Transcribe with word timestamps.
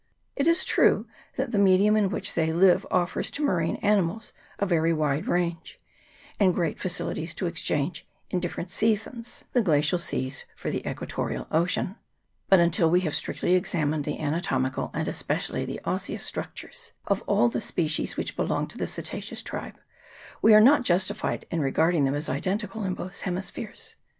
It 0.35 0.47
is 0.47 0.65
true 0.65 1.05
that 1.35 1.51
the 1.51 1.59
medium 1.59 1.95
in 1.95 2.09
which 2.09 2.33
they 2.33 2.51
live 2.51 2.87
offers 2.89 3.29
to 3.29 3.43
marine 3.43 3.75
animals 3.83 4.33
a 4.57 4.65
very 4.65 4.91
wide 4.91 5.27
range, 5.27 5.79
and 6.39 6.55
great 6.55 6.79
facili 6.79 7.13
ties 7.17 7.35
to 7.35 7.45
exchange, 7.45 8.07
in 8.31 8.39
the 8.39 8.41
different 8.41 8.71
seasons, 8.71 9.43
the 9.53 9.61
glacial 9.61 9.99
seas 9.99 10.43
for 10.55 10.71
the 10.71 10.83
equatorial 10.89 11.45
ocean; 11.51 11.97
but 12.49 12.59
until 12.59 12.89
we 12.89 13.01
have 13.01 13.13
strictly 13.15 13.53
examined 13.53 14.03
the 14.03 14.17
anatomical, 14.19 14.89
and 14.95 15.07
especially 15.07 15.65
the 15.65 15.79
osseous, 15.85 16.25
structures 16.25 16.93
of 17.05 17.21
all 17.27 17.47
the 17.47 17.61
species 17.61 18.17
which 18.17 18.35
belong 18.35 18.65
to 18.69 18.79
the 18.79 18.87
cetaceous 18.87 19.43
tribe, 19.43 19.77
we 20.41 20.55
are 20.55 20.59
not 20.59 20.81
justified 20.83 21.45
in 21.51 21.61
regarding 21.61 22.05
them 22.05 22.15
as 22.15 22.27
identical 22.27 22.83
in 22.83 22.95
both 22.95 23.21
hemispheres. 23.21 23.97